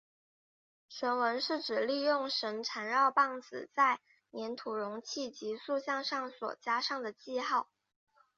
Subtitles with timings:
[0.89, 3.99] 绳文是指利用绳缠绕棒子在
[4.31, 7.67] 黏土容器及塑像上所加上的记号。